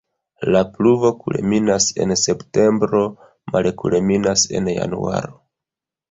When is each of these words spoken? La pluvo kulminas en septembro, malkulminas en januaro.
La 0.53 0.61
pluvo 0.75 1.09
kulminas 1.25 1.85
en 2.05 2.13
septembro, 2.21 3.01
malkulminas 3.57 4.47
en 4.61 4.71
januaro. 4.79 5.37